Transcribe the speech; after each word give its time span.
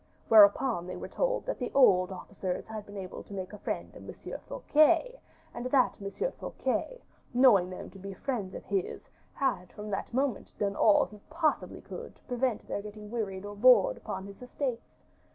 Whereupon 0.29 0.87
they 0.87 0.97
were 0.97 1.07
told 1.07 1.45
that 1.45 1.59
the 1.59 1.71
old 1.75 2.11
officers 2.11 2.65
had 2.65 2.87
been 2.87 2.97
able 2.97 3.21
to 3.21 3.35
make 3.35 3.53
a 3.53 3.59
friend 3.59 3.95
of 3.95 4.09
M. 4.09 4.39
Fouquet, 4.47 5.19
and 5.53 5.67
that 5.67 6.01
M. 6.01 6.09
Fouquet, 6.31 7.03
knowing 7.35 7.69
them 7.69 7.91
to 7.91 7.99
be 7.99 8.11
friends 8.15 8.55
of 8.55 8.65
his, 8.65 9.07
had 9.35 9.71
from 9.71 9.91
that 9.91 10.11
moment 10.11 10.53
done 10.57 10.75
all 10.75 11.05
he 11.05 11.19
possibly 11.29 11.81
could 11.81 12.15
to 12.15 12.23
prevent 12.23 12.67
their 12.67 12.81
getting 12.81 13.11
wearied 13.11 13.45
or 13.45 13.55
bored 13.55 13.95
upon 13.95 14.25
his 14.25 14.41
estates. 14.41 14.95